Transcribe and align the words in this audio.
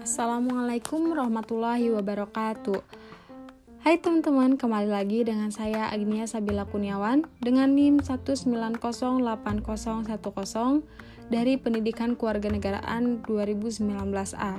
Assalamualaikum 0.00 1.12
warahmatullahi 1.12 1.92
wabarakatuh. 1.92 2.80
Hai 3.84 4.00
teman-teman, 4.00 4.56
kembali 4.56 4.88
lagi 4.88 5.20
dengan 5.28 5.52
saya 5.52 5.92
Agnia 5.92 6.24
Sabila 6.24 6.64
Kuniawan 6.64 7.28
dengan 7.44 7.76
NIM 7.76 8.00
1908010 8.00 9.20
dari 11.28 11.60
Pendidikan 11.60 12.16
Kewarganegaraan 12.16 13.20
2019A. 13.28 14.56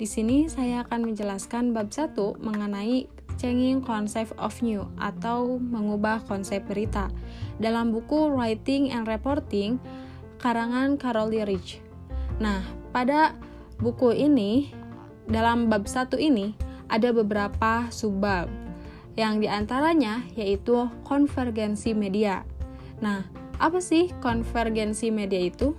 Di 0.00 0.06
sini 0.08 0.48
saya 0.48 0.88
akan 0.88 1.12
menjelaskan 1.12 1.76
bab 1.76 1.92
1 1.92 2.40
mengenai 2.40 3.04
changing 3.36 3.84
concept 3.84 4.32
of 4.40 4.56
new 4.64 4.88
atau 4.96 5.60
mengubah 5.60 6.24
konsep 6.24 6.64
berita 6.64 7.12
dalam 7.60 7.92
buku 7.92 8.32
Writing 8.32 8.96
and 8.96 9.04
Reporting 9.04 9.76
karangan 10.40 10.96
Carol 10.96 11.28
Rich. 11.28 11.84
Nah, 12.40 12.64
pada 12.96 13.36
buku 13.80 14.12
ini 14.12 14.70
dalam 15.24 15.72
bab 15.72 15.88
satu 15.88 16.20
ini 16.20 16.52
ada 16.92 17.10
beberapa 17.16 17.88
subbab 17.88 18.46
yang 19.16 19.40
di 19.40 19.48
antaranya 19.48 20.22
yaitu 20.36 20.86
konvergensi 21.02 21.96
media. 21.96 22.44
Nah, 23.00 23.24
apa 23.56 23.80
sih 23.80 24.12
konvergensi 24.20 25.08
media 25.08 25.40
itu? 25.40 25.72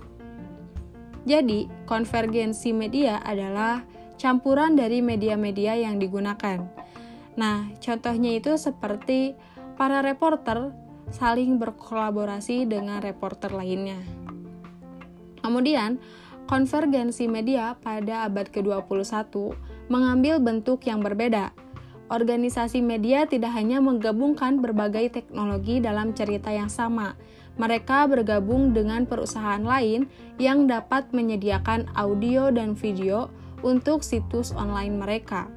Jadi, 1.22 1.70
konvergensi 1.86 2.74
media 2.74 3.22
adalah 3.22 3.86
campuran 4.18 4.74
dari 4.74 4.98
media-media 4.98 5.78
yang 5.78 6.02
digunakan. 6.02 6.66
Nah, 7.38 7.70
contohnya 7.78 8.34
itu 8.34 8.58
seperti 8.58 9.38
para 9.78 10.02
reporter 10.02 10.74
saling 11.14 11.62
berkolaborasi 11.62 12.66
dengan 12.66 12.98
reporter 12.98 13.54
lainnya. 13.54 14.02
Kemudian, 15.42 16.02
konvergensi 16.50 17.26
media 17.26 17.76
pada 17.80 18.26
abad 18.26 18.48
ke-21 18.48 19.54
mengambil 19.90 20.38
bentuk 20.38 20.84
yang 20.86 21.02
berbeda. 21.02 21.50
Organisasi 22.12 22.84
media 22.84 23.24
tidak 23.24 23.56
hanya 23.56 23.80
menggabungkan 23.80 24.60
berbagai 24.60 25.16
teknologi 25.16 25.80
dalam 25.80 26.12
cerita 26.12 26.52
yang 26.52 26.68
sama, 26.68 27.16
mereka 27.60 28.08
bergabung 28.08 28.72
dengan 28.72 29.04
perusahaan 29.04 29.60
lain 29.60 30.08
yang 30.40 30.64
dapat 30.64 31.08
menyediakan 31.12 31.88
audio 31.92 32.48
dan 32.48 32.72
video 32.72 33.28
untuk 33.60 34.00
situs 34.00 34.56
online 34.56 34.96
mereka. 34.96 35.48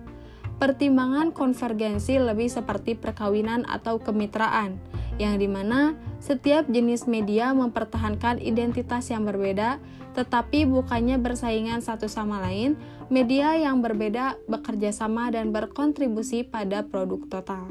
Pertimbangan 0.55 1.35
konvergensi 1.35 2.15
lebih 2.15 2.47
seperti 2.47 2.95
perkawinan 2.95 3.67
atau 3.67 3.99
kemitraan, 3.99 4.79
yang 5.19 5.35
di 5.35 5.47
mana 5.51 5.95
setiap 6.25 6.65
jenis 6.65 7.05
media 7.05 7.53
mempertahankan 7.53 8.41
identitas 8.41 9.13
yang 9.13 9.29
berbeda, 9.29 9.77
tetapi 10.17 10.65
bukannya 10.65 11.21
bersaingan 11.21 11.85
satu 11.85 12.09
sama 12.09 12.41
lain, 12.41 12.73
media 13.13 13.53
yang 13.53 13.85
berbeda 13.85 14.33
bekerja 14.49 14.89
sama 14.89 15.29
dan 15.29 15.53
berkontribusi 15.53 16.41
pada 16.41 16.81
produk 16.81 17.21
total. 17.29 17.69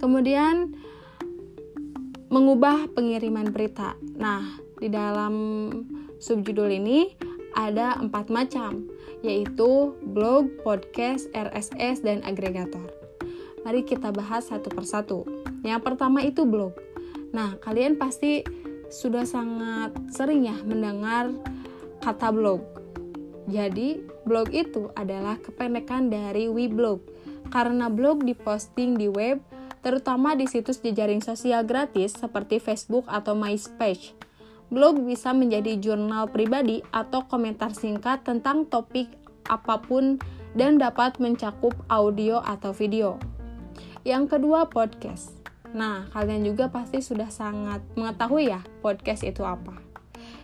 Kemudian, 0.00 0.72
mengubah 2.32 2.88
pengiriman 2.96 3.52
berita. 3.52 4.00
Nah, 4.16 4.56
di 4.80 4.88
dalam 4.88 5.34
subjudul 6.24 6.72
ini 6.72 7.12
ada 7.52 8.00
empat 8.00 8.32
macam, 8.32 8.88
yaitu 9.20 9.92
blog, 10.08 10.48
podcast, 10.64 11.28
RSS, 11.36 12.00
dan 12.00 12.24
agregator. 12.24 12.88
Mari 13.60 13.84
kita 13.84 14.08
bahas 14.08 14.48
satu 14.48 14.72
persatu. 14.72 15.28
Yang 15.60 15.84
pertama 15.84 16.24
itu 16.24 16.48
blog. 16.48 16.91
Nah, 17.32 17.56
kalian 17.58 17.96
pasti 17.96 18.44
sudah 18.92 19.24
sangat 19.24 19.96
sering 20.12 20.44
ya 20.44 20.56
mendengar 20.68 21.32
kata 22.04 22.28
blog. 22.28 22.60
Jadi, 23.48 24.04
blog 24.28 24.52
itu 24.52 24.92
adalah 24.94 25.40
kependekan 25.40 26.12
dari 26.12 26.46
Weblog. 26.46 27.02
Karena 27.50 27.90
blog 27.90 28.22
diposting 28.22 28.94
di 28.94 29.10
web, 29.10 29.42
terutama 29.82 30.38
di 30.38 30.46
situs 30.46 30.78
jejaring 30.78 31.20
sosial 31.20 31.66
gratis 31.66 32.14
seperti 32.14 32.62
Facebook 32.62 33.08
atau 33.10 33.34
MySpace. 33.34 34.14
Blog 34.72 35.04
bisa 35.04 35.36
menjadi 35.36 35.76
jurnal 35.76 36.32
pribadi 36.32 36.80
atau 36.94 37.28
komentar 37.28 37.76
singkat 37.76 38.24
tentang 38.24 38.64
topik 38.64 39.10
apa 39.50 39.82
pun 39.84 40.16
dan 40.56 40.80
dapat 40.80 41.20
mencakup 41.20 41.76
audio 41.92 42.40
atau 42.40 42.72
video. 42.72 43.20
Yang 44.06 44.38
kedua, 44.38 44.70
podcast. 44.72 45.41
Nah, 45.72 46.08
kalian 46.12 46.44
juga 46.44 46.68
pasti 46.68 47.00
sudah 47.00 47.32
sangat 47.32 47.80
mengetahui 47.96 48.52
ya 48.52 48.60
podcast 48.84 49.24
itu 49.24 49.40
apa. 49.44 49.72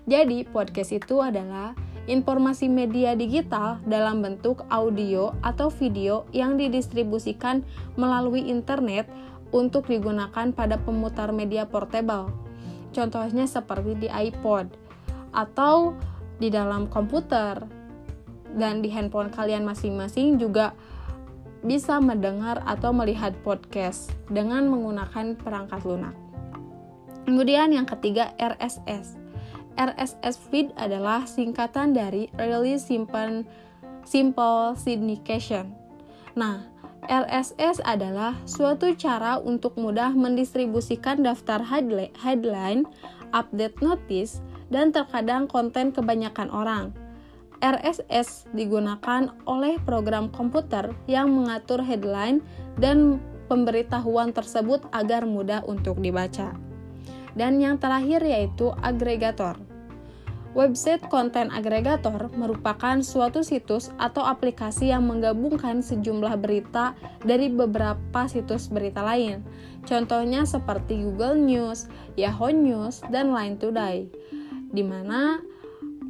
Jadi, 0.09 0.49
podcast 0.49 0.97
itu 0.97 1.21
adalah 1.21 1.77
informasi 2.09 2.72
media 2.72 3.12
digital 3.12 3.77
dalam 3.84 4.25
bentuk 4.25 4.65
audio 4.72 5.37
atau 5.44 5.69
video 5.69 6.25
yang 6.33 6.56
didistribusikan 6.56 7.61
melalui 8.00 8.49
internet 8.49 9.05
untuk 9.53 9.84
digunakan 9.93 10.49
pada 10.56 10.81
pemutar 10.81 11.28
media 11.37 11.69
portable. 11.69 12.33
Contohnya 12.97 13.45
seperti 13.45 14.09
di 14.09 14.09
iPod 14.09 14.72
atau 15.37 15.93
di 16.41 16.49
dalam 16.49 16.89
komputer 16.89 17.60
dan 18.56 18.81
di 18.81 18.89
handphone 18.89 19.28
kalian 19.28 19.69
masing-masing 19.69 20.41
juga 20.41 20.72
bisa 21.63 21.99
mendengar 21.99 22.63
atau 22.67 22.95
melihat 22.95 23.35
podcast 23.43 24.15
dengan 24.31 24.71
menggunakan 24.71 25.35
perangkat 25.39 25.83
lunak. 25.83 26.15
Kemudian 27.27 27.75
yang 27.75 27.85
ketiga 27.85 28.33
RSS. 28.39 29.19
RSS 29.79 30.37
feed 30.51 30.75
adalah 30.75 31.23
singkatan 31.29 31.95
dari 31.95 32.31
Really 32.35 32.81
Simple, 32.83 33.47
Simple 34.03 34.75
Syndication. 34.75 35.71
Nah, 36.35 36.67
RSS 37.07 37.79
adalah 37.87 38.35
suatu 38.43 38.91
cara 38.99 39.39
untuk 39.39 39.79
mudah 39.79 40.11
mendistribusikan 40.13 41.23
daftar 41.23 41.63
headline, 41.63 42.89
update 43.31 43.79
notice, 43.79 44.43
dan 44.69 44.91
terkadang 44.91 45.47
konten 45.47 45.95
kebanyakan 45.95 46.51
orang 46.51 46.91
RSS 47.59 48.47
digunakan 48.55 49.35
oleh 49.47 49.83
program 49.83 50.31
komputer 50.31 50.95
yang 51.11 51.35
mengatur 51.35 51.83
headline 51.83 52.39
dan 52.79 53.19
pemberitahuan 53.51 54.31
tersebut 54.31 54.87
agar 54.95 55.27
mudah 55.27 55.65
untuk 55.67 55.99
dibaca. 55.99 56.55
Dan 57.35 57.59
yang 57.59 57.79
terakhir 57.79 58.23
yaitu 58.23 58.71
agregator. 58.83 59.59
Website 60.57 61.05
konten 61.13 61.53
agregator 61.53 62.33
merupakan 62.35 62.99
suatu 63.05 63.45
situs 63.45 63.93
atau 64.01 64.25
aplikasi 64.25 64.91
yang 64.91 65.05
menggabungkan 65.07 65.85
sejumlah 65.85 66.35
berita 66.41 66.97
dari 67.21 67.53
beberapa 67.53 68.27
situs 68.27 68.73
berita 68.73 69.05
lain. 69.05 69.45
Contohnya 69.85 70.49
seperti 70.49 71.05
Google 71.05 71.37
News, 71.39 71.87
Yahoo 72.17 72.51
News, 72.51 73.05
dan 73.13 73.31
Line 73.31 73.61
Today, 73.61 74.09
di 74.73 74.83
mana 74.83 75.39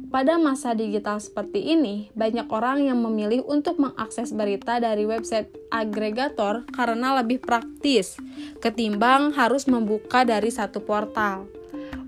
pada 0.09 0.41
masa 0.41 0.73
digital 0.73 1.21
seperti 1.21 1.77
ini, 1.77 2.09
banyak 2.17 2.49
orang 2.49 2.81
yang 2.81 2.97
memilih 3.05 3.45
untuk 3.45 3.77
mengakses 3.77 4.33
berita 4.33 4.81
dari 4.81 5.05
website 5.05 5.53
agregator 5.69 6.65
karena 6.73 7.21
lebih 7.21 7.37
praktis 7.37 8.17
ketimbang 8.57 9.29
harus 9.37 9.69
membuka 9.69 10.25
dari 10.25 10.49
satu 10.49 10.81
portal. 10.81 11.45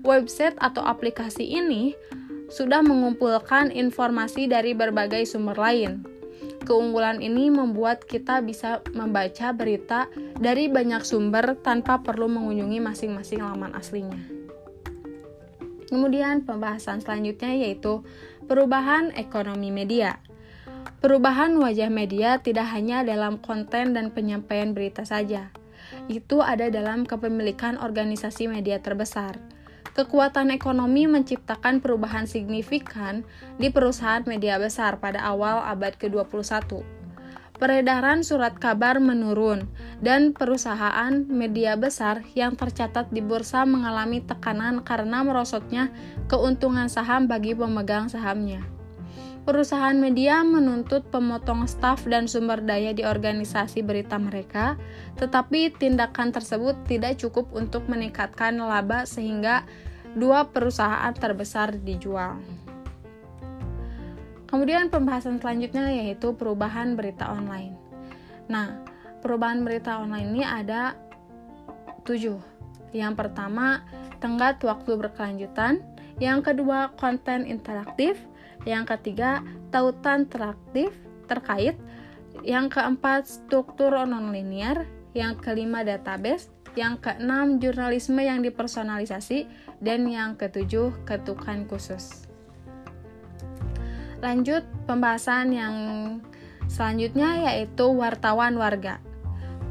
Website 0.02 0.58
atau 0.58 0.82
aplikasi 0.82 1.46
ini 1.46 1.94
sudah 2.50 2.82
mengumpulkan 2.82 3.70
informasi 3.70 4.50
dari 4.50 4.74
berbagai 4.74 5.22
sumber 5.22 5.56
lain. 5.56 6.02
Keunggulan 6.66 7.22
ini 7.22 7.54
membuat 7.54 8.02
kita 8.06 8.42
bisa 8.42 8.82
membaca 8.94 9.54
berita 9.54 10.10
dari 10.38 10.66
banyak 10.66 11.06
sumber 11.06 11.54
tanpa 11.62 12.02
perlu 12.02 12.26
mengunjungi 12.26 12.78
masing-masing 12.82 13.46
laman 13.46 13.74
aslinya. 13.78 14.41
Kemudian 15.92 16.48
pembahasan 16.48 17.04
selanjutnya 17.04 17.52
yaitu 17.52 18.00
perubahan 18.48 19.12
ekonomi 19.12 19.68
media. 19.68 20.24
Perubahan 21.04 21.52
wajah 21.60 21.92
media 21.92 22.40
tidak 22.40 22.72
hanya 22.72 23.04
dalam 23.04 23.36
konten 23.36 23.92
dan 23.92 24.08
penyampaian 24.08 24.72
berita 24.72 25.04
saja. 25.04 25.52
Itu 26.08 26.40
ada 26.40 26.72
dalam 26.72 27.04
kepemilikan 27.04 27.76
organisasi 27.76 28.48
media 28.48 28.80
terbesar. 28.80 29.36
Kekuatan 29.92 30.48
ekonomi 30.48 31.04
menciptakan 31.04 31.84
perubahan 31.84 32.24
signifikan 32.24 33.28
di 33.60 33.68
perusahaan 33.68 34.24
media 34.24 34.56
besar 34.56 34.96
pada 34.96 35.20
awal 35.20 35.60
abad 35.60 36.00
ke-21 36.00 37.01
peredaran 37.62 38.26
surat 38.26 38.58
kabar 38.58 38.98
menurun, 38.98 39.70
dan 40.02 40.34
perusahaan 40.34 41.14
media 41.30 41.78
besar 41.78 42.26
yang 42.34 42.58
tercatat 42.58 43.14
di 43.14 43.22
bursa 43.22 43.62
mengalami 43.62 44.18
tekanan 44.18 44.82
karena 44.82 45.22
merosotnya 45.22 45.94
keuntungan 46.26 46.90
saham 46.90 47.30
bagi 47.30 47.54
pemegang 47.54 48.10
sahamnya. 48.10 48.66
Perusahaan 49.46 49.94
media 49.94 50.42
menuntut 50.42 51.06
pemotong 51.14 51.70
staf 51.70 52.02
dan 52.10 52.26
sumber 52.26 52.58
daya 52.66 52.90
di 52.90 53.06
organisasi 53.06 53.86
berita 53.86 54.18
mereka, 54.18 54.74
tetapi 55.22 55.70
tindakan 55.78 56.34
tersebut 56.34 56.74
tidak 56.90 57.22
cukup 57.22 57.46
untuk 57.54 57.86
meningkatkan 57.86 58.58
laba 58.58 59.06
sehingga 59.06 59.62
dua 60.18 60.50
perusahaan 60.50 61.14
terbesar 61.14 61.78
dijual. 61.78 62.42
Kemudian 64.52 64.92
pembahasan 64.92 65.40
selanjutnya 65.40 65.88
yaitu 65.88 66.36
perubahan 66.36 66.92
berita 66.92 67.32
online. 67.32 67.72
Nah, 68.52 68.84
perubahan 69.24 69.64
berita 69.64 69.96
online 69.96 70.28
ini 70.28 70.44
ada 70.44 70.92
tujuh. 72.04 72.36
Yang 72.92 73.14
pertama, 73.16 73.80
tenggat 74.20 74.60
waktu 74.60 75.00
berkelanjutan. 75.00 75.80
Yang 76.20 76.52
kedua, 76.52 76.92
konten 77.00 77.48
interaktif. 77.48 78.20
Yang 78.68 78.92
ketiga, 78.92 79.40
tautan 79.72 80.28
interaktif 80.28 80.92
terkait. 81.32 81.80
Yang 82.44 82.76
keempat, 82.76 83.24
struktur 83.24 83.96
non-linear. 84.04 84.84
Yang 85.16 85.40
kelima, 85.40 85.80
database. 85.80 86.52
Yang 86.76 87.08
keenam, 87.08 87.56
jurnalisme 87.56 88.20
yang 88.20 88.44
dipersonalisasi. 88.44 89.48
Dan 89.80 90.04
yang 90.12 90.36
ketujuh, 90.36 90.92
ketukan 91.08 91.64
khusus. 91.64 92.21
Lanjut 94.22 94.62
pembahasan 94.86 95.50
yang 95.50 95.74
selanjutnya 96.70 97.50
yaitu 97.50 97.90
wartawan 97.90 98.54
warga. 98.54 99.02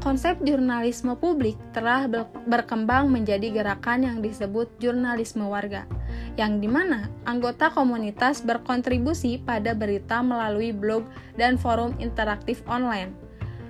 Konsep 0.04 0.42
jurnalisme 0.42 1.14
publik 1.14 1.54
telah 1.70 2.10
berkembang 2.44 3.06
menjadi 3.06 3.54
gerakan 3.54 4.02
yang 4.02 4.18
disebut 4.18 4.66
jurnalisme 4.82 5.46
warga, 5.46 5.86
yang 6.34 6.58
di 6.58 6.66
mana 6.66 7.06
anggota 7.22 7.70
komunitas 7.70 8.42
berkontribusi 8.42 9.40
pada 9.40 9.78
berita 9.78 10.18
melalui 10.20 10.74
blog 10.74 11.06
dan 11.38 11.54
forum 11.54 11.94
interaktif 12.02 12.66
online. 12.66 13.14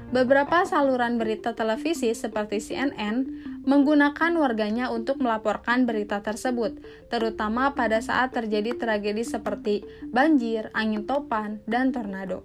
Beberapa 0.09 0.65
saluran 0.65 1.21
berita 1.21 1.53
televisi 1.53 2.17
seperti 2.17 2.65
CNN 2.65 3.29
menggunakan 3.63 4.33
warganya 4.39 4.91
untuk 4.91 5.23
melaporkan 5.23 5.87
berita 5.87 6.19
tersebut, 6.19 6.79
terutama 7.09 7.75
pada 7.75 8.03
saat 8.03 8.35
terjadi 8.35 8.75
tragedi 8.75 9.23
seperti 9.23 9.87
banjir, 10.11 10.71
angin 10.75 11.07
topan, 11.07 11.63
dan 11.71 11.95
tornado. 11.95 12.43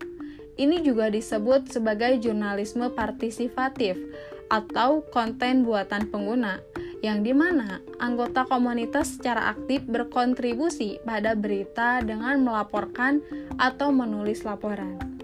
Ini 0.57 0.81
juga 0.81 1.09
disebut 1.13 1.69
sebagai 1.69 2.17
jurnalisme 2.17 2.89
partisipatif 2.93 3.97
atau 4.49 5.05
konten 5.13 5.67
buatan 5.67 6.09
pengguna, 6.09 6.61
yang 7.05 7.21
di 7.21 7.33
mana 7.35 7.83
anggota 8.01 8.47
komunitas 8.49 9.17
secara 9.17 9.53
aktif 9.53 9.85
berkontribusi 9.85 10.97
pada 11.05 11.37
berita 11.37 12.01
dengan 12.01 12.41
melaporkan 12.41 13.21
atau 13.61 13.93
menulis 13.93 14.41
laporan 14.41 15.16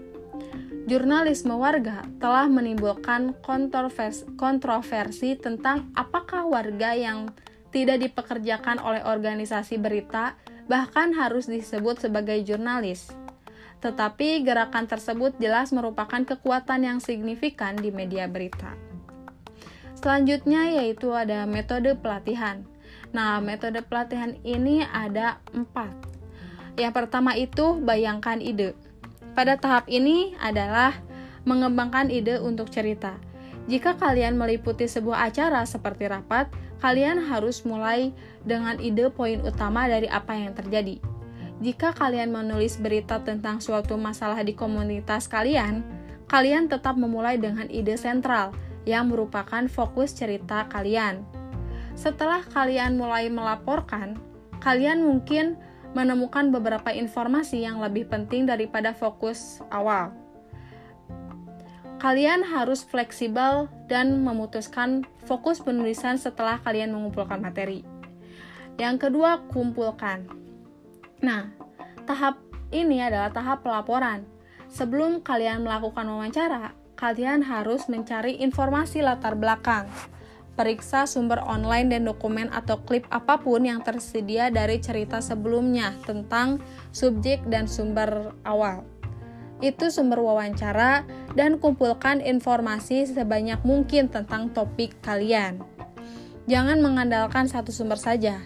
jurnalisme 0.84 1.56
warga 1.56 2.04
telah 2.20 2.44
menimbulkan 2.48 3.32
kontroversi, 4.36 5.28
tentang 5.40 5.88
apakah 5.96 6.44
warga 6.44 6.92
yang 6.92 7.32
tidak 7.72 8.04
dipekerjakan 8.04 8.78
oleh 8.78 9.02
organisasi 9.02 9.80
berita 9.80 10.36
bahkan 10.70 11.12
harus 11.16 11.48
disebut 11.48 12.04
sebagai 12.04 12.40
jurnalis. 12.44 13.12
Tetapi 13.80 14.40
gerakan 14.46 14.88
tersebut 14.88 15.36
jelas 15.36 15.72
merupakan 15.74 16.24
kekuatan 16.24 16.88
yang 16.88 16.98
signifikan 17.04 17.76
di 17.76 17.92
media 17.92 18.24
berita. 18.24 18.72
Selanjutnya 19.92 20.80
yaitu 20.80 21.12
ada 21.12 21.44
metode 21.44 21.96
pelatihan. 21.96 22.64
Nah, 23.12 23.40
metode 23.44 23.80
pelatihan 23.84 24.36
ini 24.44 24.84
ada 24.84 25.40
empat. 25.52 25.92
Yang 26.76 26.92
pertama 26.92 27.36
itu 27.36 27.78
bayangkan 27.80 28.40
ide. 28.40 28.76
Pada 29.34 29.58
tahap 29.58 29.90
ini 29.90 30.38
adalah 30.38 30.94
mengembangkan 31.42 32.06
ide 32.08 32.38
untuk 32.38 32.70
cerita. 32.70 33.18
Jika 33.66 33.98
kalian 33.98 34.38
meliputi 34.38 34.86
sebuah 34.86 35.26
acara 35.26 35.66
seperti 35.66 36.06
rapat, 36.06 36.46
kalian 36.78 37.18
harus 37.18 37.66
mulai 37.66 38.14
dengan 38.46 38.78
ide 38.78 39.10
poin 39.10 39.42
utama 39.42 39.90
dari 39.90 40.06
apa 40.06 40.38
yang 40.38 40.54
terjadi. 40.54 41.02
Jika 41.64 41.94
kalian 41.96 42.30
menulis 42.30 42.78
berita 42.78 43.18
tentang 43.24 43.58
suatu 43.58 43.98
masalah 43.98 44.42
di 44.44 44.54
komunitas 44.54 45.26
kalian, 45.26 45.82
kalian 46.30 46.70
tetap 46.70 46.94
memulai 46.94 47.34
dengan 47.40 47.66
ide 47.72 47.96
sentral 47.98 48.52
yang 48.84 49.08
merupakan 49.08 49.64
fokus 49.66 50.12
cerita 50.12 50.68
kalian. 50.68 51.24
Setelah 51.96 52.44
kalian 52.52 53.00
mulai 53.00 53.32
melaporkan, 53.32 54.18
kalian 54.60 55.02
mungkin 55.02 55.56
menemukan 55.94 56.50
beberapa 56.50 56.90
informasi 56.90 57.62
yang 57.62 57.78
lebih 57.78 58.10
penting 58.10 58.44
daripada 58.44 58.92
fokus 58.92 59.62
awal. 59.70 60.10
Kalian 62.02 62.44
harus 62.44 62.84
fleksibel 62.84 63.70
dan 63.88 64.20
memutuskan 64.20 65.08
fokus 65.24 65.62
penulisan 65.62 66.20
setelah 66.20 66.60
kalian 66.60 66.92
mengumpulkan 66.92 67.40
materi. 67.40 67.86
Yang 68.76 69.08
kedua, 69.08 69.40
kumpulkan. 69.48 70.26
Nah, 71.22 71.48
tahap 72.04 72.42
ini 72.74 73.00
adalah 73.00 73.30
tahap 73.30 73.64
pelaporan. 73.64 74.26
Sebelum 74.68 75.22
kalian 75.22 75.62
melakukan 75.62 76.04
wawancara, 76.04 76.74
kalian 76.98 77.46
harus 77.46 77.86
mencari 77.86 78.42
informasi 78.42 79.00
latar 79.00 79.38
belakang 79.38 79.86
Periksa 80.54 81.10
sumber 81.10 81.42
online 81.42 81.90
dan 81.90 82.06
dokumen 82.06 82.46
atau 82.54 82.78
klip 82.78 83.10
apa 83.10 83.42
pun 83.42 83.66
yang 83.66 83.82
tersedia 83.82 84.54
dari 84.54 84.78
cerita 84.78 85.18
sebelumnya 85.18 85.90
tentang 86.06 86.62
subjek 86.94 87.42
dan 87.50 87.66
sumber 87.66 88.30
awal. 88.46 88.86
Itu 89.58 89.90
sumber 89.90 90.22
wawancara 90.22 91.02
dan 91.34 91.58
kumpulkan 91.58 92.22
informasi 92.22 93.02
sebanyak 93.10 93.66
mungkin 93.66 94.06
tentang 94.06 94.54
topik 94.54 94.94
kalian. 95.02 95.58
Jangan 96.46 96.78
mengandalkan 96.78 97.50
satu 97.50 97.74
sumber 97.74 97.98
saja. 97.98 98.38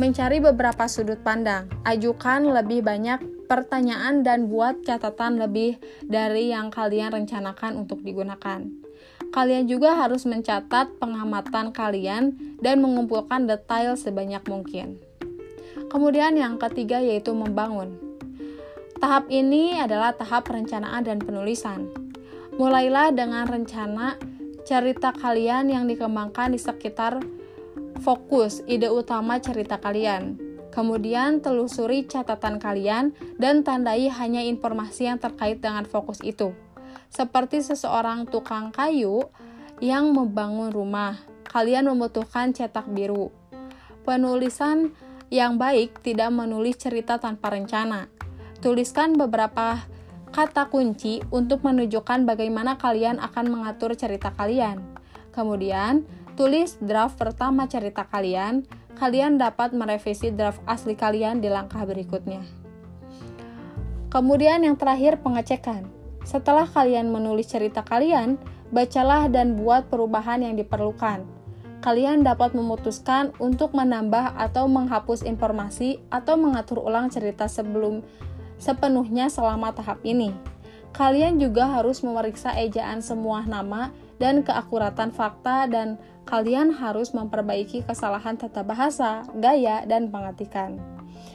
Mencari 0.00 0.40
beberapa 0.40 0.88
sudut 0.88 1.20
pandang, 1.20 1.68
ajukan 1.84 2.48
lebih 2.48 2.80
banyak 2.82 3.20
pertanyaan 3.44 4.24
dan 4.24 4.48
buat 4.48 4.80
catatan 4.82 5.36
lebih 5.36 5.76
dari 6.00 6.48
yang 6.48 6.72
kalian 6.72 7.12
rencanakan 7.12 7.76
untuk 7.76 8.00
digunakan. 8.00 8.64
Kalian 9.32 9.64
juga 9.64 9.96
harus 9.96 10.28
mencatat 10.28 11.00
pengamatan 11.00 11.72
kalian 11.72 12.36
dan 12.60 12.84
mengumpulkan 12.84 13.48
detail 13.48 13.96
sebanyak 13.96 14.44
mungkin. 14.44 15.00
Kemudian 15.88 16.36
yang 16.36 16.60
ketiga 16.60 17.00
yaitu 17.00 17.32
membangun. 17.32 17.96
Tahap 19.00 19.32
ini 19.32 19.80
adalah 19.80 20.12
tahap 20.12 20.52
perencanaan 20.52 21.00
dan 21.08 21.16
penulisan. 21.16 21.88
Mulailah 22.60 23.16
dengan 23.16 23.48
rencana 23.48 24.20
cerita 24.68 25.16
kalian 25.16 25.72
yang 25.72 25.88
dikembangkan 25.88 26.52
di 26.52 26.60
sekitar 26.60 27.24
fokus 28.04 28.60
ide 28.68 28.92
utama 28.92 29.40
cerita 29.40 29.80
kalian. 29.80 30.36
Kemudian 30.76 31.40
telusuri 31.40 32.04
catatan 32.04 32.60
kalian 32.60 33.16
dan 33.40 33.64
tandai 33.64 34.12
hanya 34.12 34.44
informasi 34.44 35.08
yang 35.08 35.16
terkait 35.16 35.64
dengan 35.64 35.88
fokus 35.88 36.20
itu 36.20 36.52
seperti 37.12 37.60
seseorang 37.60 38.24
tukang 38.24 38.72
kayu 38.72 39.28
yang 39.84 40.16
membangun 40.16 40.72
rumah. 40.72 41.20
Kalian 41.44 41.92
membutuhkan 41.92 42.56
cetak 42.56 42.88
biru. 42.88 43.28
Penulisan 44.08 44.96
yang 45.28 45.60
baik 45.60 46.00
tidak 46.00 46.32
menulis 46.32 46.80
cerita 46.80 47.20
tanpa 47.20 47.52
rencana. 47.52 48.08
Tuliskan 48.64 49.20
beberapa 49.20 49.84
kata 50.32 50.72
kunci 50.72 51.20
untuk 51.28 51.60
menunjukkan 51.60 52.24
bagaimana 52.24 52.80
kalian 52.80 53.20
akan 53.20 53.52
mengatur 53.52 53.92
cerita 53.92 54.32
kalian. 54.32 54.80
Kemudian, 55.36 56.08
tulis 56.40 56.80
draft 56.80 57.20
pertama 57.20 57.68
cerita 57.68 58.08
kalian. 58.08 58.64
Kalian 58.96 59.36
dapat 59.36 59.76
merevisi 59.76 60.32
draft 60.32 60.64
asli 60.64 60.96
kalian 60.96 61.44
di 61.44 61.52
langkah 61.52 61.84
berikutnya. 61.84 62.40
Kemudian 64.08 64.64
yang 64.64 64.76
terakhir 64.76 65.20
pengecekan. 65.20 66.01
Setelah 66.22 66.70
kalian 66.70 67.10
menulis 67.10 67.50
cerita 67.50 67.82
kalian, 67.82 68.38
bacalah 68.70 69.26
dan 69.28 69.58
buat 69.58 69.90
perubahan 69.90 70.42
yang 70.42 70.54
diperlukan. 70.56 71.26
Kalian 71.82 72.22
dapat 72.22 72.54
memutuskan 72.54 73.34
untuk 73.42 73.74
menambah 73.74 74.38
atau 74.38 74.70
menghapus 74.70 75.26
informasi 75.26 75.98
atau 76.14 76.38
mengatur 76.38 76.78
ulang 76.78 77.10
cerita 77.10 77.50
sebelum 77.50 78.06
sepenuhnya 78.54 79.26
selama 79.26 79.74
tahap 79.74 79.98
ini. 80.06 80.30
Kalian 80.94 81.42
juga 81.42 81.66
harus 81.66 82.04
memeriksa 82.06 82.54
ejaan 82.54 83.02
semua 83.02 83.42
nama 83.42 83.90
dan 84.22 84.46
keakuratan 84.46 85.10
fakta 85.10 85.66
dan 85.66 85.98
kalian 86.22 86.70
harus 86.70 87.10
memperbaiki 87.10 87.82
kesalahan 87.82 88.38
tata 88.38 88.62
bahasa, 88.62 89.26
gaya, 89.34 89.82
dan 89.82 90.06
pengetikan. 90.06 90.78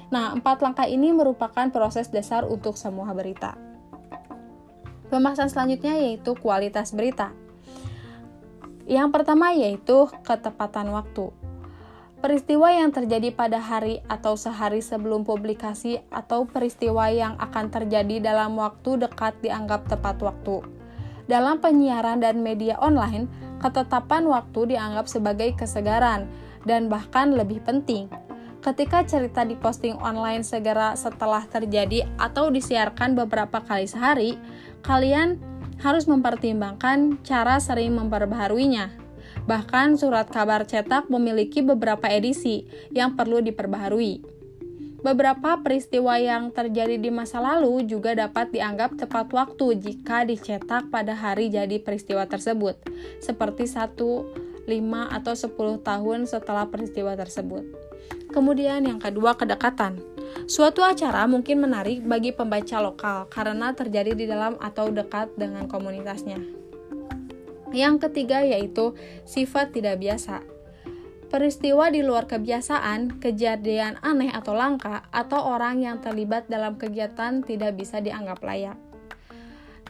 Nah, 0.08 0.32
empat 0.32 0.64
langkah 0.64 0.88
ini 0.88 1.12
merupakan 1.12 1.68
proses 1.68 2.08
dasar 2.08 2.48
untuk 2.48 2.80
semua 2.80 3.12
berita. 3.12 3.67
Pembahasan 5.08 5.48
selanjutnya 5.48 5.96
yaitu 5.96 6.36
kualitas 6.36 6.92
berita. 6.92 7.32
Yang 8.88 9.10
pertama 9.12 9.56
yaitu 9.56 10.08
ketepatan 10.24 10.92
waktu. 10.92 11.32
Peristiwa 12.18 12.74
yang 12.74 12.90
terjadi 12.90 13.30
pada 13.30 13.62
hari 13.62 14.02
atau 14.10 14.34
sehari 14.34 14.82
sebelum 14.82 15.22
publikasi 15.22 16.02
atau 16.10 16.50
peristiwa 16.50 17.14
yang 17.14 17.38
akan 17.38 17.70
terjadi 17.70 18.20
dalam 18.20 18.58
waktu 18.58 19.06
dekat 19.06 19.38
dianggap 19.40 19.86
tepat 19.86 20.18
waktu. 20.26 20.66
Dalam 21.30 21.60
penyiaran 21.62 22.24
dan 22.24 22.42
media 22.42 22.80
online, 22.82 23.30
ketetapan 23.62 24.26
waktu 24.26 24.76
dianggap 24.76 25.06
sebagai 25.06 25.54
kesegaran 25.60 26.26
dan 26.66 26.90
bahkan 26.90 27.36
lebih 27.38 27.62
penting. 27.62 28.10
Ketika 28.62 29.06
cerita 29.06 29.46
diposting 29.46 29.96
online 30.02 30.42
segera 30.42 30.94
setelah 30.98 31.46
terjadi 31.46 32.06
atau 32.18 32.50
disiarkan 32.50 33.14
beberapa 33.16 33.62
kali 33.64 33.86
sehari, 33.86 34.36
kalian 34.86 35.40
harus 35.82 36.10
mempertimbangkan 36.10 37.22
cara 37.22 37.62
sering 37.62 37.94
memperbaharuinya. 37.94 38.90
Bahkan 39.48 39.96
surat 39.96 40.28
kabar 40.28 40.68
cetak 40.68 41.08
memiliki 41.08 41.64
beberapa 41.64 42.10
edisi 42.12 42.68
yang 42.92 43.16
perlu 43.16 43.40
diperbaharui. 43.40 44.38
Beberapa 44.98 45.62
peristiwa 45.62 46.18
yang 46.18 46.50
terjadi 46.52 46.98
di 46.98 47.14
masa 47.14 47.38
lalu 47.40 47.86
juga 47.86 48.18
dapat 48.18 48.50
dianggap 48.50 48.98
tepat 48.98 49.30
waktu 49.30 49.78
jika 49.78 50.26
dicetak 50.26 50.90
pada 50.90 51.14
hari 51.14 51.54
jadi 51.54 51.80
peristiwa 51.80 52.26
tersebut, 52.26 52.82
seperti 53.22 53.70
1, 53.70 53.94
5, 53.94 54.68
atau 55.08 55.34
10 55.38 55.86
tahun 55.86 56.20
setelah 56.26 56.66
peristiwa 56.68 57.14
tersebut. 57.16 57.87
Kemudian 58.32 58.84
yang 58.88 59.00
kedua, 59.00 59.36
kedekatan. 59.40 60.00
Suatu 60.46 60.84
acara 60.84 61.24
mungkin 61.26 61.64
menarik 61.64 62.04
bagi 62.04 62.36
pembaca 62.36 62.84
lokal 62.84 63.28
karena 63.32 63.72
terjadi 63.72 64.14
di 64.16 64.26
dalam 64.28 64.60
atau 64.60 64.92
dekat 64.92 65.34
dengan 65.40 65.66
komunitasnya. 65.72 66.40
Yang 67.72 68.08
ketiga 68.08 68.44
yaitu 68.44 68.96
sifat 69.28 69.76
tidak 69.76 70.00
biasa 70.00 70.58
Peristiwa 71.28 71.92
di 71.92 72.00
luar 72.08 72.24
kebiasaan, 72.24 73.20
kejadian 73.20 74.00
aneh 74.00 74.32
atau 74.32 74.56
langka, 74.56 75.04
atau 75.12 75.44
orang 75.44 75.84
yang 75.84 76.00
terlibat 76.00 76.48
dalam 76.48 76.80
kegiatan 76.80 77.44
tidak 77.44 77.76
bisa 77.76 78.00
dianggap 78.00 78.40
layak. 78.40 78.80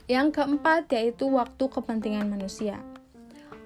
Yang 0.10 0.42
keempat 0.42 0.90
yaitu 0.98 1.30
waktu 1.30 1.70
kepentingan 1.70 2.26
manusia. 2.26 2.82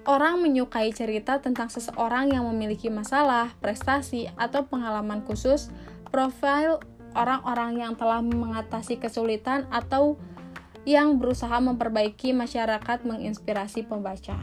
Orang 0.02 0.42
menyukai 0.42 0.90
cerita 0.90 1.38
tentang 1.38 1.70
seseorang 1.70 2.34
yang 2.34 2.42
memiliki 2.50 2.90
masalah, 2.90 3.54
prestasi, 3.62 4.26
atau 4.34 4.66
pengalaman 4.66 5.22
khusus, 5.22 5.70
profil 6.10 6.82
orang-orang 7.14 7.78
yang 7.78 7.92
telah 7.94 8.18
mengatasi 8.18 8.98
kesulitan 8.98 9.68
atau 9.70 10.18
yang 10.82 11.22
berusaha 11.22 11.54
memperbaiki 11.62 12.34
masyarakat 12.34 13.06
menginspirasi 13.06 13.86
pembaca. 13.86 14.34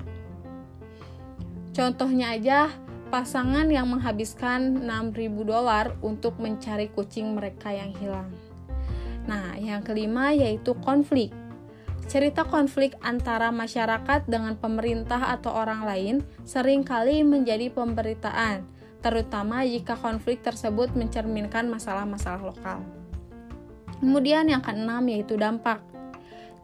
Contohnya 1.76 2.40
aja, 2.40 2.72
pasangan 3.12 3.68
yang 3.68 3.92
menghabiskan 3.92 4.88
6.000 4.88 5.44
dolar 5.44 5.92
untuk 6.00 6.40
mencari 6.40 6.88
kucing 6.88 7.36
mereka 7.36 7.76
yang 7.76 7.92
hilang. 8.00 8.32
Nah, 9.28 9.60
yang 9.60 9.84
kelima 9.84 10.32
yaitu 10.32 10.72
konflik. 10.80 11.36
Cerita 12.10 12.42
konflik 12.42 12.98
antara 13.06 13.54
masyarakat 13.54 14.26
dengan 14.26 14.58
pemerintah 14.58 15.30
atau 15.30 15.54
orang 15.54 15.86
lain 15.86 16.16
sering 16.42 16.82
kali 16.82 17.22
menjadi 17.22 17.70
pemberitaan, 17.70 18.66
terutama 19.06 19.62
jika 19.62 19.94
konflik 19.94 20.42
tersebut 20.42 20.90
mencerminkan 20.98 21.70
masalah-masalah 21.70 22.42
lokal. 22.42 22.82
Kemudian 24.02 24.50
yang 24.50 24.66
keenam 24.66 25.06
yaitu 25.06 25.38
dampak. 25.38 25.86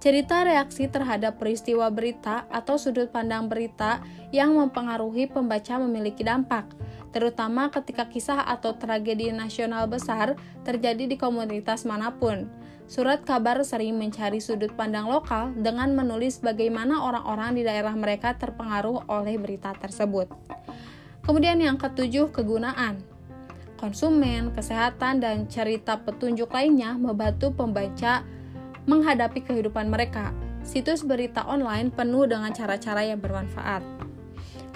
Cerita 0.02 0.42
reaksi 0.42 0.90
terhadap 0.90 1.38
peristiwa 1.38 1.94
berita 1.94 2.50
atau 2.50 2.82
sudut 2.82 3.14
pandang 3.14 3.46
berita 3.46 4.02
yang 4.34 4.58
mempengaruhi 4.58 5.30
pembaca 5.30 5.78
memiliki 5.78 6.26
dampak, 6.26 6.66
terutama 7.14 7.70
ketika 7.70 8.10
kisah 8.10 8.50
atau 8.50 8.74
tragedi 8.74 9.30
nasional 9.30 9.86
besar 9.86 10.34
terjadi 10.66 11.06
di 11.06 11.22
komunitas 11.22 11.86
mana 11.86 12.10
pun. 12.10 12.65
Surat 12.86 13.26
kabar 13.26 13.58
sering 13.66 13.98
mencari 13.98 14.38
sudut 14.38 14.70
pandang 14.78 15.10
lokal 15.10 15.58
dengan 15.58 15.90
menulis 15.98 16.38
bagaimana 16.38 17.02
orang-orang 17.02 17.58
di 17.58 17.66
daerah 17.66 17.98
mereka 17.98 18.38
terpengaruh 18.38 19.10
oleh 19.10 19.42
berita 19.42 19.74
tersebut. 19.74 20.30
Kemudian 21.26 21.58
yang 21.58 21.82
ketujuh, 21.82 22.30
kegunaan. 22.30 23.02
Konsumen, 23.82 24.54
kesehatan, 24.54 25.18
dan 25.18 25.50
cerita 25.50 25.98
petunjuk 25.98 26.54
lainnya 26.54 26.94
membantu 26.94 27.50
pembaca 27.58 28.22
menghadapi 28.86 29.42
kehidupan 29.42 29.90
mereka. 29.90 30.30
Situs 30.62 31.02
berita 31.02 31.42
online 31.50 31.90
penuh 31.90 32.30
dengan 32.30 32.54
cara-cara 32.54 33.02
yang 33.02 33.18
bermanfaat. 33.18 33.82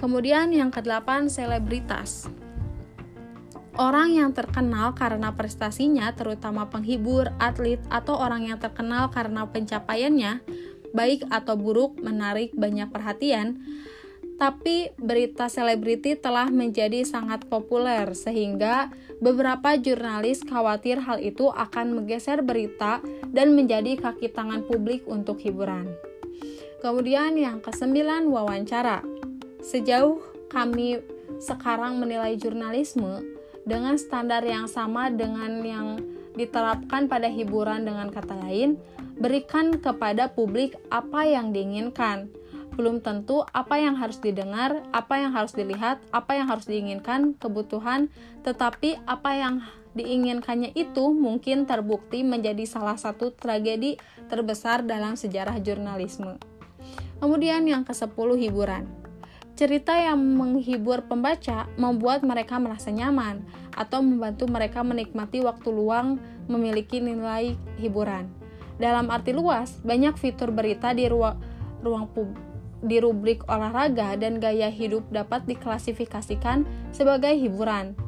Kemudian 0.02 0.50
yang 0.50 0.74
kedelapan, 0.74 1.30
selebritas. 1.30 2.26
Orang 3.80 4.12
yang 4.12 4.36
terkenal 4.36 4.92
karena 4.92 5.32
prestasinya, 5.40 6.12
terutama 6.12 6.68
penghibur, 6.68 7.32
atlet, 7.40 7.80
atau 7.88 8.20
orang 8.20 8.52
yang 8.52 8.60
terkenal 8.60 9.08
karena 9.08 9.48
pencapaiannya, 9.48 10.44
baik 10.92 11.24
atau 11.32 11.56
buruk, 11.56 11.96
menarik 12.04 12.52
banyak 12.52 12.92
perhatian, 12.92 13.64
tapi 14.36 14.92
berita 15.00 15.48
selebriti 15.48 16.20
telah 16.20 16.52
menjadi 16.52 17.08
sangat 17.08 17.48
populer 17.48 18.12
sehingga 18.12 18.92
beberapa 19.24 19.80
jurnalis 19.80 20.44
khawatir 20.44 21.00
hal 21.00 21.24
itu 21.24 21.48
akan 21.48 22.04
menggeser 22.04 22.44
berita 22.44 23.00
dan 23.32 23.56
menjadi 23.56 23.96
kaki 23.96 24.28
tangan 24.36 24.68
publik 24.68 25.08
untuk 25.08 25.40
hiburan. 25.40 25.88
Kemudian 26.84 27.40
yang 27.40 27.64
kesembilan 27.64 28.28
wawancara. 28.28 29.08
Sejauh 29.64 30.20
kami 30.52 31.00
sekarang 31.40 32.00
menilai 32.00 32.36
jurnalisme 32.36 33.39
dengan 33.70 34.02
standar 34.02 34.42
yang 34.42 34.66
sama 34.66 35.14
dengan 35.14 35.62
yang 35.62 36.02
diterapkan 36.34 37.06
pada 37.06 37.30
hiburan 37.30 37.86
dengan 37.86 38.10
kata 38.10 38.34
lain, 38.42 38.82
berikan 39.22 39.78
kepada 39.78 40.34
publik 40.34 40.74
apa 40.90 41.30
yang 41.30 41.54
diinginkan 41.54 42.34
belum 42.80 43.04
tentu 43.04 43.44
apa 43.52 43.76
yang 43.76 44.00
harus 44.00 44.24
didengar, 44.24 44.88
apa 44.96 45.20
yang 45.20 45.36
harus 45.36 45.52
dilihat, 45.52 46.00
apa 46.16 46.40
yang 46.40 46.48
harus 46.48 46.64
diinginkan, 46.64 47.36
kebutuhan, 47.36 48.08
tetapi 48.48 49.04
apa 49.04 49.36
yang 49.36 49.56
diinginkannya 50.00 50.72
itu 50.80 51.12
mungkin 51.12 51.68
terbukti 51.68 52.24
menjadi 52.24 52.64
salah 52.64 52.96
satu 52.96 53.36
tragedi 53.36 54.00
terbesar 54.32 54.88
dalam 54.88 55.20
sejarah 55.20 55.60
jurnalisme. 55.60 56.40
Kemudian 57.20 57.68
yang 57.68 57.84
ke-10 57.84 58.48
hiburan. 58.48 58.88
Cerita 59.60 59.92
yang 59.92 60.40
menghibur 60.40 61.04
pembaca 61.04 61.68
membuat 61.76 62.24
mereka 62.24 62.56
merasa 62.56 62.96
nyaman 62.96 63.44
atau 63.76 64.00
membantu 64.00 64.48
mereka 64.48 64.88
menikmati 64.88 65.44
waktu 65.44 65.68
luang 65.68 66.16
memiliki 66.48 67.04
nilai 67.04 67.60
hiburan. 67.76 68.32
Dalam 68.80 69.12
arti 69.12 69.36
luas, 69.36 69.84
banyak 69.84 70.16
fitur 70.16 70.56
berita 70.56 70.96
di 70.96 71.12
ruang 71.12 71.36
ruang 71.84 72.08
publik 72.08 72.40
di 72.80 73.04
rubrik 73.04 73.44
olahraga 73.52 74.16
dan 74.16 74.40
gaya 74.40 74.72
hidup 74.72 75.04
dapat 75.12 75.44
diklasifikasikan 75.44 76.64
sebagai 76.96 77.36
hiburan. 77.36 78.00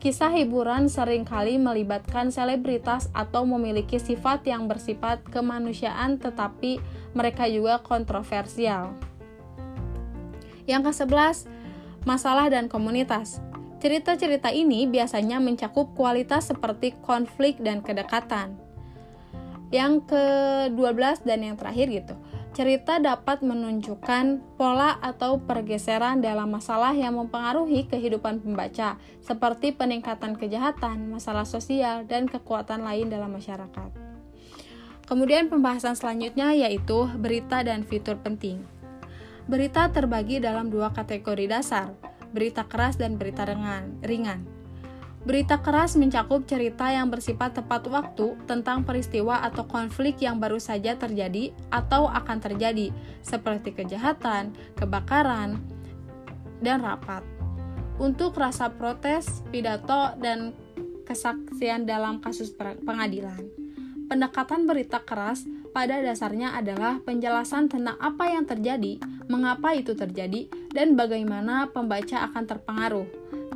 Kisah 0.00 0.32
hiburan 0.32 0.88
sering 0.88 1.28
kali 1.28 1.60
melibatkan 1.60 2.32
selebritas 2.32 3.12
atau 3.12 3.44
memiliki 3.44 4.00
sifat 4.00 4.48
yang 4.48 4.64
bersifat 4.64 5.20
kemanusiaan 5.28 6.16
tetapi 6.16 6.80
mereka 7.12 7.44
juga 7.44 7.76
kontroversial. 7.84 9.07
Yang 10.68 10.92
ke-11, 10.92 11.48
masalah 12.04 12.52
dan 12.52 12.68
komunitas. 12.68 13.40
Cerita-cerita 13.80 14.52
ini 14.52 14.84
biasanya 14.84 15.40
mencakup 15.40 15.96
kualitas 15.96 16.52
seperti 16.52 16.92
konflik 17.00 17.56
dan 17.58 17.80
kedekatan. 17.80 18.60
Yang 19.72 20.12
ke-12 20.12 21.24
dan 21.24 21.40
yang 21.40 21.56
terakhir 21.56 21.88
gitu 21.88 22.14
cerita 22.58 22.98
dapat 22.98 23.38
menunjukkan 23.46 24.42
pola 24.58 24.98
atau 24.98 25.38
pergeseran 25.38 26.18
dalam 26.18 26.50
masalah 26.50 26.90
yang 26.90 27.14
mempengaruhi 27.14 27.86
kehidupan 27.86 28.42
pembaca, 28.42 28.98
seperti 29.22 29.70
peningkatan 29.70 30.34
kejahatan, 30.34 31.06
masalah 31.06 31.46
sosial, 31.46 32.02
dan 32.10 32.26
kekuatan 32.26 32.82
lain 32.82 33.14
dalam 33.14 33.30
masyarakat. 33.30 33.94
Kemudian 35.06 35.46
pembahasan 35.46 35.94
selanjutnya 35.94 36.50
yaitu 36.52 37.06
berita 37.14 37.62
dan 37.62 37.86
fitur 37.86 38.18
penting. 38.18 38.60
Berita 39.48 39.88
terbagi 39.88 40.44
dalam 40.44 40.68
dua 40.68 40.92
kategori 40.92 41.48
dasar, 41.48 41.96
berita 42.36 42.68
keras 42.68 43.00
dan 43.00 43.16
berita 43.16 43.48
ringan. 43.48 44.44
Berita 45.24 45.64
keras 45.64 45.96
mencakup 45.96 46.44
cerita 46.44 46.92
yang 46.92 47.08
bersifat 47.08 47.56
tepat 47.56 47.88
waktu 47.88 48.36
tentang 48.44 48.84
peristiwa 48.84 49.40
atau 49.40 49.64
konflik 49.64 50.20
yang 50.20 50.36
baru 50.36 50.60
saja 50.60 51.00
terjadi 51.00 51.56
atau 51.72 52.12
akan 52.12 52.44
terjadi, 52.44 52.92
seperti 53.24 53.72
kejahatan, 53.72 54.52
kebakaran, 54.76 55.56
dan 56.60 56.84
rapat. 56.84 57.24
Untuk 57.96 58.36
rasa 58.36 58.68
protes, 58.68 59.40
pidato, 59.48 60.12
dan 60.20 60.52
kesaksian 61.08 61.88
dalam 61.88 62.20
kasus 62.20 62.52
pengadilan. 62.84 63.48
Pendekatan 64.12 64.68
berita 64.68 65.00
keras 65.00 65.48
pada 65.70 66.00
dasarnya 66.00 66.56
adalah 66.56 66.98
penjelasan 67.04 67.68
tentang 67.70 67.96
apa 68.00 68.32
yang 68.32 68.44
terjadi, 68.48 68.98
mengapa 69.28 69.76
itu 69.76 69.92
terjadi, 69.94 70.48
dan 70.72 70.96
bagaimana 70.96 71.68
pembaca 71.70 72.26
akan 72.28 72.44
terpengaruh. 72.48 73.08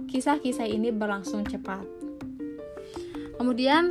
Kisah-kisah 0.08 0.68
ini 0.68 0.92
berlangsung 0.92 1.42
cepat. 1.48 1.84
Kemudian 3.40 3.90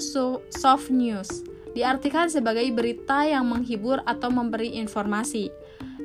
soft 0.53 0.93
news. 0.93 1.43
Diartikan 1.71 2.27
sebagai 2.27 2.67
berita 2.71 3.23
yang 3.23 3.47
menghibur 3.47 4.03
atau 4.03 4.27
memberi 4.27 4.75
informasi. 4.79 5.51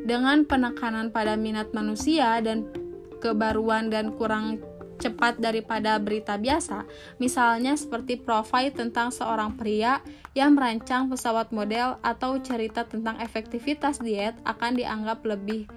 Dengan 0.06 0.46
penekanan 0.46 1.10
pada 1.10 1.34
minat 1.34 1.74
manusia 1.74 2.38
dan 2.38 2.70
kebaruan 3.18 3.90
dan 3.90 4.14
kurang 4.14 4.62
cepat 5.06 5.38
daripada 5.38 5.94
berita 6.02 6.34
biasa, 6.34 6.82
misalnya 7.22 7.78
seperti 7.78 8.18
profil 8.18 8.74
tentang 8.74 9.14
seorang 9.14 9.54
pria 9.54 10.02
yang 10.34 10.58
merancang 10.58 11.06
pesawat 11.06 11.54
model 11.54 12.02
atau 12.02 12.42
cerita 12.42 12.82
tentang 12.82 13.22
efektivitas 13.22 14.02
diet 14.02 14.34
akan 14.42 14.74
dianggap 14.74 15.22
lebih 15.22 15.70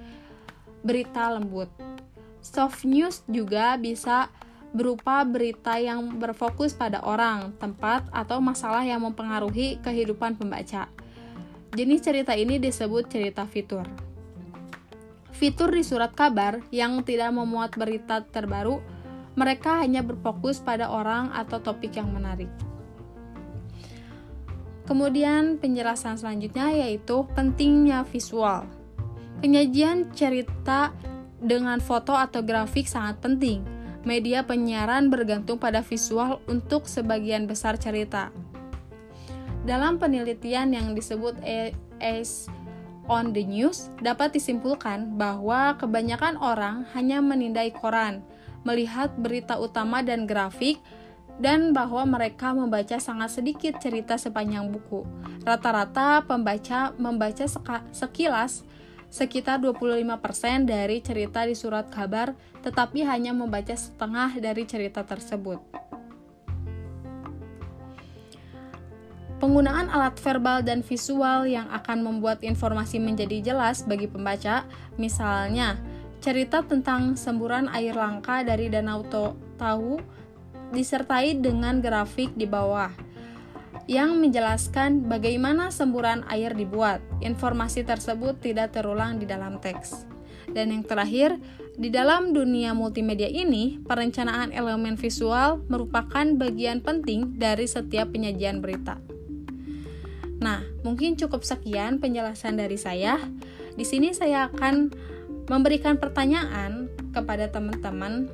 berita 0.82 1.30
lembut. 1.30 1.70
Soft 2.42 2.82
news 2.88 3.22
juga 3.30 3.78
bisa 3.78 4.34
berupa 4.70 5.26
berita 5.26 5.78
yang 5.82 6.22
berfokus 6.22 6.78
pada 6.78 7.02
orang, 7.02 7.54
tempat, 7.58 8.06
atau 8.14 8.38
masalah 8.38 8.86
yang 8.86 9.02
mempengaruhi 9.02 9.82
kehidupan 9.82 10.38
pembaca. 10.38 10.90
Jenis 11.74 12.02
cerita 12.02 12.34
ini 12.34 12.58
disebut 12.58 13.10
cerita 13.10 13.46
fitur. 13.46 13.86
Fitur 15.34 15.72
di 15.72 15.86
surat 15.86 16.12
kabar 16.12 16.60
yang 16.74 17.00
tidak 17.06 17.32
memuat 17.32 17.72
berita 17.78 18.22
terbaru, 18.26 18.82
mereka 19.40 19.80
hanya 19.80 20.04
berfokus 20.04 20.60
pada 20.60 20.92
orang 20.92 21.32
atau 21.32 21.64
topik 21.64 21.96
yang 21.96 22.12
menarik. 22.12 22.52
Kemudian 24.84 25.56
penjelasan 25.64 26.20
selanjutnya 26.20 26.76
yaitu 26.76 27.24
pentingnya 27.32 28.04
visual. 28.04 28.68
Penyajian 29.40 30.12
cerita 30.12 30.92
dengan 31.40 31.80
foto 31.80 32.12
atau 32.12 32.44
grafik 32.44 32.84
sangat 32.84 33.24
penting. 33.24 33.64
Media 34.04 34.44
penyiaran 34.44 35.08
bergantung 35.08 35.56
pada 35.56 35.80
visual 35.80 36.44
untuk 36.52 36.92
sebagian 36.92 37.48
besar 37.48 37.80
cerita. 37.80 38.36
Dalam 39.64 40.02
penelitian 40.02 40.76
yang 40.76 40.92
disebut 40.92 41.40
AS 41.46 42.52
on 43.08 43.32
the 43.32 43.44
news 43.46 43.94
dapat 44.04 44.36
disimpulkan 44.36 45.16
bahwa 45.16 45.78
kebanyakan 45.78 46.36
orang 46.40 46.88
hanya 46.98 47.22
menindai 47.22 47.70
koran, 47.76 48.26
melihat 48.68 49.14
berita 49.16 49.60
utama 49.60 50.04
dan 50.04 50.28
grafik, 50.28 50.80
dan 51.40 51.72
bahwa 51.72 52.04
mereka 52.04 52.52
membaca 52.52 53.00
sangat 53.00 53.32
sedikit 53.32 53.80
cerita 53.80 54.20
sepanjang 54.20 54.68
buku. 54.68 55.08
Rata-rata 55.48 56.20
pembaca 56.28 56.92
membaca 57.00 57.48
sekilas 57.96 58.68
sekitar 59.10 59.58
25% 59.58 60.70
dari 60.70 61.02
cerita 61.02 61.42
di 61.48 61.58
surat 61.58 61.90
kabar, 61.90 62.38
tetapi 62.62 63.02
hanya 63.08 63.34
membaca 63.34 63.74
setengah 63.74 64.38
dari 64.38 64.68
cerita 64.70 65.02
tersebut. 65.02 65.58
Penggunaan 69.40 69.88
alat 69.88 70.20
verbal 70.20 70.60
dan 70.68 70.84
visual 70.84 71.48
yang 71.48 71.72
akan 71.72 72.04
membuat 72.04 72.44
informasi 72.44 73.00
menjadi 73.00 73.40
jelas 73.40 73.88
bagi 73.88 74.12
pembaca, 74.12 74.68
misalnya 75.00 75.80
cerita 76.20 76.60
tentang 76.68 77.16
semburan 77.16 77.72
air 77.72 77.96
langka 77.96 78.44
dari 78.44 78.68
Danau 78.68 79.08
Tahu 79.60 79.94
disertai 80.76 81.40
dengan 81.40 81.80
grafik 81.80 82.36
di 82.36 82.46
bawah 82.46 82.92
yang 83.90 84.22
menjelaskan 84.22 85.10
bagaimana 85.10 85.74
semburan 85.74 86.22
air 86.30 86.54
dibuat. 86.54 87.02
Informasi 87.26 87.82
tersebut 87.82 88.38
tidak 88.38 88.78
terulang 88.78 89.18
di 89.18 89.26
dalam 89.26 89.58
teks. 89.58 90.06
Dan 90.54 90.70
yang 90.70 90.86
terakhir, 90.86 91.42
di 91.74 91.90
dalam 91.90 92.30
dunia 92.30 92.78
multimedia 92.78 93.26
ini, 93.26 93.82
perencanaan 93.82 94.54
elemen 94.54 94.94
visual 94.94 95.66
merupakan 95.72 96.26
bagian 96.38 96.86
penting 96.86 97.38
dari 97.42 97.66
setiap 97.66 98.14
penyajian 98.14 98.62
berita. 98.62 99.02
Nah, 100.38 100.62
mungkin 100.86 101.18
cukup 101.18 101.42
sekian 101.42 101.98
penjelasan 101.98 102.62
dari 102.62 102.78
saya. 102.78 103.18
Di 103.74 103.86
sini 103.86 104.14
saya 104.14 104.54
akan 104.54 104.94
memberikan 105.50 105.98
pertanyaan 105.98 106.88
kepada 107.10 107.50
teman-teman. 107.50 108.30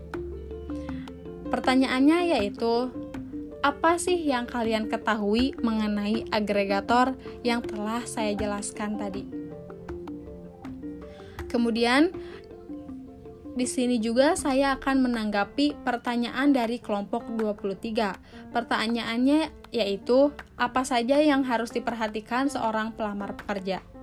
Pertanyaannya 1.48 2.36
yaitu, 2.36 2.92
apa 3.64 3.98
sih 3.98 4.20
yang 4.20 4.46
kalian 4.46 4.92
ketahui 4.92 5.56
mengenai 5.64 6.28
agregator 6.30 7.18
yang 7.42 7.64
telah 7.64 8.04
saya 8.04 8.36
jelaskan 8.36 9.00
tadi? 9.00 9.24
Kemudian, 11.48 12.12
di 13.56 13.64
sini 13.64 14.04
juga 14.04 14.36
saya 14.36 14.76
akan 14.76 15.08
menanggapi 15.08 15.80
pertanyaan 15.88 16.52
dari 16.52 16.84
kelompok 16.84 17.32
23. 17.40 18.52
Pertanyaannya 18.52 19.72
yaitu, 19.72 20.36
apa 20.60 20.84
saja 20.84 21.24
yang 21.24 21.48
harus 21.48 21.72
diperhatikan 21.72 22.52
seorang 22.52 22.92
pelamar 22.92 23.40
pekerja? 23.40 23.95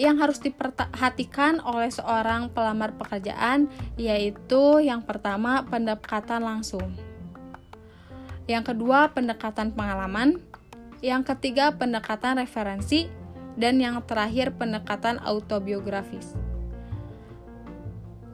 Yang 0.00 0.16
harus 0.16 0.38
diperhatikan 0.40 1.60
oleh 1.60 1.92
seorang 1.92 2.48
pelamar 2.48 2.96
pekerjaan 2.96 3.68
yaitu 4.00 4.80
yang 4.80 5.04
pertama 5.04 5.60
pendekatan 5.68 6.40
langsung. 6.40 6.96
Yang 8.48 8.72
kedua 8.72 9.12
pendekatan 9.12 9.76
pengalaman, 9.76 10.40
yang 11.04 11.20
ketiga 11.20 11.76
pendekatan 11.76 12.40
referensi, 12.40 13.12
dan 13.60 13.76
yang 13.76 14.00
terakhir 14.08 14.56
pendekatan 14.56 15.20
autobiografis. 15.20 16.32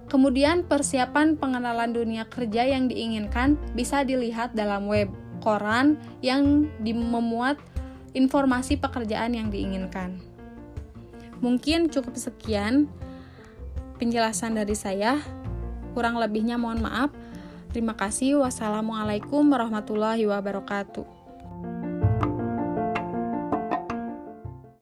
Kemudian 0.06 0.62
persiapan 0.62 1.34
pengenalan 1.34 1.90
dunia 1.90 2.30
kerja 2.30 2.62
yang 2.62 2.86
diinginkan 2.86 3.58
bisa 3.74 4.06
dilihat 4.06 4.54
dalam 4.54 4.86
web 4.86 5.10
koran 5.42 5.98
yang 6.22 6.70
memuat 6.86 7.58
informasi 8.14 8.78
pekerjaan 8.78 9.34
yang 9.34 9.50
diinginkan. 9.50 10.25
Mungkin 11.40 11.92
cukup 11.92 12.16
sekian 12.16 12.88
penjelasan 13.96 14.56
dari 14.56 14.76
saya. 14.76 15.20
Kurang 15.96 16.20
lebihnya 16.20 16.60
mohon 16.60 16.84
maaf. 16.84 17.12
Terima 17.72 17.96
kasih. 17.96 18.40
Wassalamualaikum 18.44 19.48
warahmatullahi 19.48 20.24
wabarakatuh. 20.28 21.15